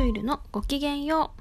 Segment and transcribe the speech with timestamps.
[0.00, 1.40] ルイルのごきげんよう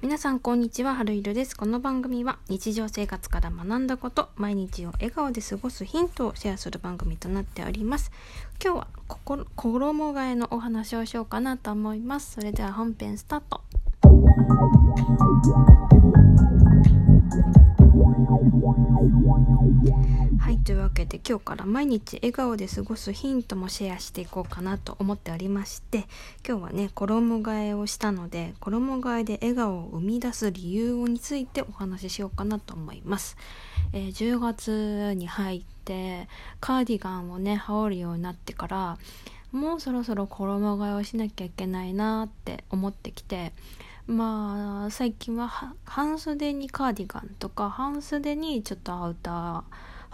[0.00, 1.56] 皆さんこんにちは、はるいるです。
[1.56, 8.12] この番組は日常生活から学んだこと、毎日を笑顔で過ごすヒントをシェアする番組となっております。
[8.62, 12.34] 今日は心衣替えのお話をしようかなと思います。
[12.34, 13.62] それでは本編スタート。
[20.64, 26.06] というわけで今日から毎日笑顔で過ごすヒントもシェアしていこうかなと思っておりまして
[26.46, 33.36] 今日はね衣替えをしたので衣替えで笑顔を生み出す理由についてお話ししようかなと思います、
[33.92, 36.28] えー、10月に入って
[36.60, 38.98] カーディガンをね羽織るようになってから
[39.52, 43.52] もうそろそろ衣替えをしなきゃいけないなって思ってきて
[44.06, 49.62] まあ最近は半袖にカーディガンとか半袖にちょっとアウター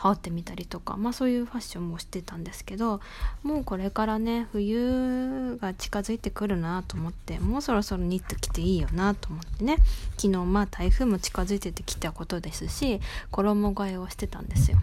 [0.01, 3.01] 羽織ってみたりとかまあそういうファッションもしてたんですけど
[3.43, 9.77] もうこれからね冬が近づいてくるなと思ってもうそろそろニット着ていいよなと思ってね
[10.17, 14.79] 昨日まあ台風も近づいててきたことですし衣替えをしてたんですよ。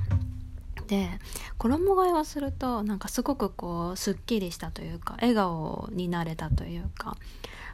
[0.87, 1.09] で
[1.57, 7.17] 衣替えをするとなんかすごくこうすっきりしたというか笑顔になれたというか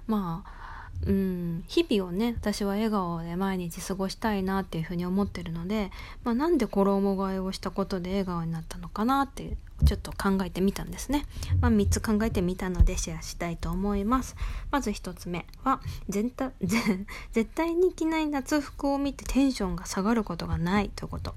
[0.08, 0.63] まあ
[1.06, 5.92] うん、日々をね私は笑顔で毎日過ごしたいなっていうふうに思ってるので、
[6.24, 11.26] まあ、なんで衣替えをしたことで笑顔になったのかなってちょっと考えてみたんですね、
[11.60, 14.36] まあ、3つ考えてみたのでシェアしたいと思います。
[14.72, 16.52] まず1つ目は絶対
[17.34, 21.36] 絶対に着ない夏服を見てテンションが下がることがないということ。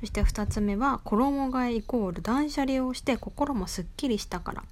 [0.00, 4.64] そして2つ目は衣替えイコール断捨離をして心もすっきりしたから。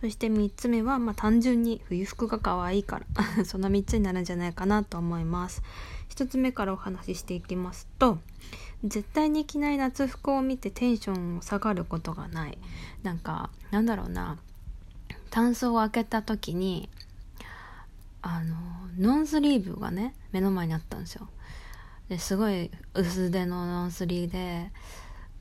[0.00, 3.44] そして3つ目は、まあ、単純に冬服が可愛いから。
[3.44, 5.62] その3つになるんじゃないかなと思います。
[6.10, 8.18] 1つ目からお話ししていきますと
[8.84, 12.58] 絶対に着ない夏服を見てテンションを下がることがない。
[13.02, 14.36] なんかなんだろうな。
[15.30, 16.88] タンスを開けた時に
[18.22, 18.56] あの
[18.98, 21.28] ノンスリーブがね目の前にあったんですよ。
[22.08, 24.70] ですごい薄手のノンスリーで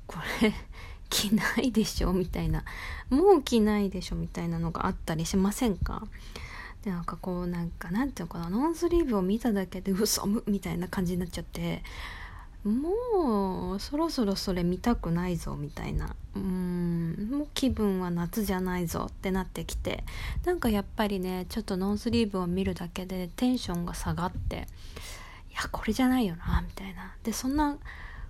[0.07, 0.53] これ
[1.09, 2.63] 着ないでしょみたいな。
[3.09, 6.07] もう着ないでしょみたいなのがあったりしませんか？
[6.83, 8.49] でなんかこうなんかなんていうのかな？
[8.49, 11.83] ノンスリーブを見ただけでうそむみたいな感じになっちゃって。
[12.63, 16.15] もうそろそろそれ見たくないぞみたいな。
[16.35, 20.03] うんもう気分は夏じゃないぞってなってきて。
[20.43, 24.67] なんかやっぱりねちょっとノンスリーブを見るだけでテンションが下がって。
[25.55, 27.77] やこれじゃないよなみたいなでそんな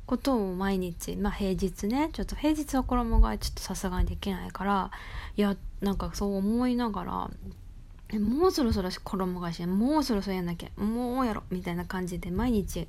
[0.05, 4.91] ことを毎日まあ平日ねちょっと平日は衣替えちょっとさすがにできないから
[5.35, 7.11] いやなんかそう思いながら
[8.19, 12.87] もうそろそろ衣替えしもうそろそろやんなきゃもうやろみたいな感じで毎日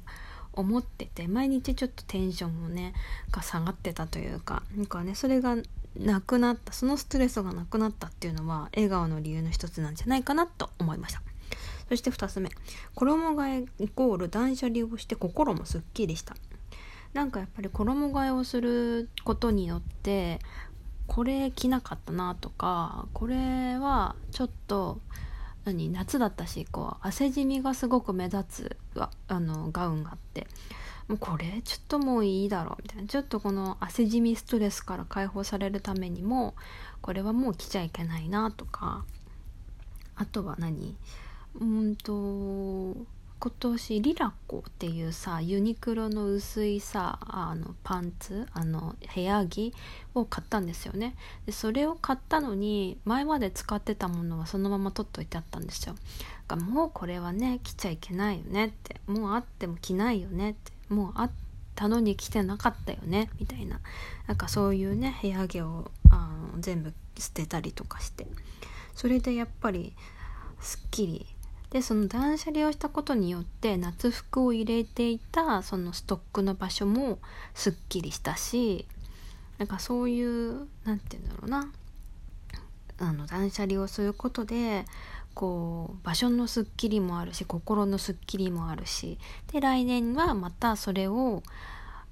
[0.52, 2.92] 思ってて毎日ちょっとテンションもね
[3.30, 5.56] が下がってたというかなんかねそれが
[5.98, 11.22] なくなったそのストレスがなくなったっていうのは笑顔の理由の一つなんじゃないかなと思いました。
[11.88, 12.50] そして2つ目。
[12.94, 16.34] 衣替えイコール断捨離をして心もすっきりした。
[17.12, 20.38] なんかやっぱり衣替えをすることによって
[21.06, 25.00] これ着なかったなとかこれはちょっと
[25.64, 28.76] 何夏だったしこう汗じみがすごく目立つ
[29.28, 30.46] あのガウンがあって
[31.08, 33.08] もうこれちょっともういいだろうみたいな。
[33.08, 36.54] ちょっとこの汗じみストレスから解放されるためにも
[37.00, 39.04] これはもう着ちゃいけないなとか。
[40.16, 40.96] あとは何？
[41.60, 43.06] うんと
[43.38, 49.74] 今年リラコっていうさユニクロの薄いさあのパンツあの部屋着
[50.14, 51.14] を買ったんですよね。
[51.44, 55.94] でそれを買ったのに前まで使ってたものはそのまま取っといてあったんですよ。
[56.48, 59.00] がもうこれはね着ちゃいけないよねって。
[59.06, 60.72] もうあっても着ないよねって。
[60.88, 61.30] もうあっ
[61.74, 63.80] たのに着てなかったよねみたいな。
[64.26, 68.26] なんかそういうね部屋着をあの全部捨てたりとかして。
[68.94, 69.94] それでやっぱり
[70.58, 71.26] すっきり
[71.70, 77.18] でその断捨離をしたことによって夏服を入れていたそのストックの場所も
[77.54, 78.86] すっきりしたし
[79.58, 81.72] なんかそういう何て言うんだろうな。
[82.98, 84.86] あの断捨離をすることで
[85.34, 89.18] こう場所のすっきりもあるし心のすっきりもあるし。
[89.52, 91.42] で来年はまたそれを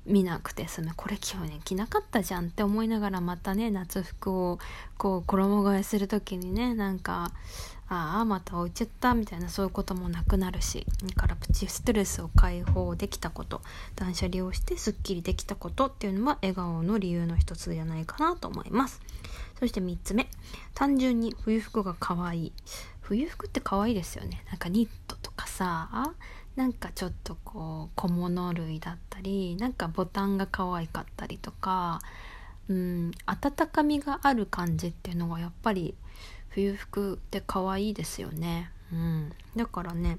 [0.06, 0.92] 見なくて済む。
[0.96, 4.58] これ今日ね着なかったじゃんって思いながらまたね夏服を
[4.98, 7.32] こう衣替えする時にねなんか
[7.88, 13.60] ああまた置いちゃったみたいなそういうこともなくなるしだからプチストレスを解放できたこと
[13.94, 19.00] 断捨離をしてすっきりできたことっていうのは笑顔の理由の一つじゃないかなと思います。
[19.58, 20.28] そして3つ目。
[20.74, 22.52] 単純に冬服が可愛い。
[23.00, 24.42] 冬服って可愛いですよね。
[24.48, 26.14] なんかニットとかさ
[26.56, 32.00] なんかちょっとこう小物類だったりなんかボタンが可愛かったりとか
[32.68, 35.94] うん温かみがある感じっていうのがやっぱり
[36.48, 38.70] 冬服って可愛いですよね。
[38.92, 40.18] うん、だからね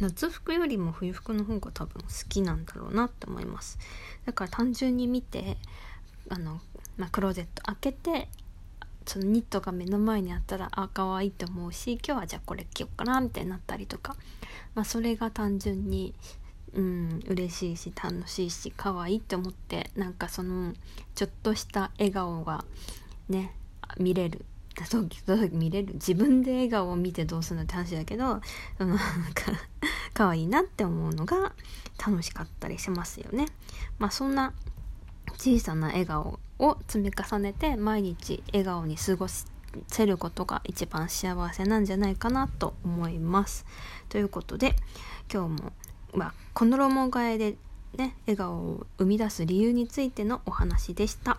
[0.00, 3.78] 夏服よりも冬服の方が多分好きなんだろうなって思います
[4.26, 5.56] だから単純に見て
[6.28, 6.60] あの、
[6.96, 8.28] まあ、クローゼット開けて
[9.08, 14.16] そのニットが目の前にあったらあ可愛いと思うし今日はじゃあこれ着ようかなみたいになったりとか、
[14.74, 16.14] まあ、それが単純に
[16.74, 20.74] うん嬉しいし楽しいし可愛いって思ってなんかその
[21.14, 22.66] ちょっとした笑顔が
[23.30, 23.54] ね
[23.98, 24.44] 見れる。
[24.90, 25.94] 時々見れる。
[25.94, 28.40] 自分で笑顔を見てどうするのって話だけど
[28.76, 28.98] そのなん
[29.32, 29.50] か
[30.14, 31.52] 可愛いなって思うのが
[31.98, 33.46] 楽しかったりしますよね。
[33.98, 34.52] まあそんな
[35.38, 43.66] 小さな笑顔を積み重ねて毎日笑顔に過ごせることが一番幸せなんじゃないかなと思います。
[44.08, 44.74] ということで
[45.32, 45.72] 今日も、
[46.14, 47.56] まあ、この衣替えで
[47.96, 51.38] ね笑顔を生み出す理由についてのお話でした。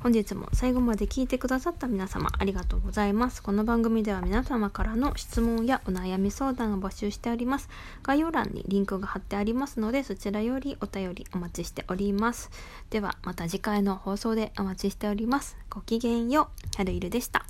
[0.00, 3.42] 本日も最後まで聞いてくださった皆様ありがとうございます。
[3.42, 7.68] この番組では皆様からの質問やお悩み相談を募集しております。
[8.04, 12.50] 概要欄にリンクが貼ってありますのでそちらよりお便りお待ちしております。
[12.90, 15.56] ではまた次回の放送でお待ちしております。
[15.68, 16.76] ごきげんよう。
[16.76, 17.44] はるいるでした。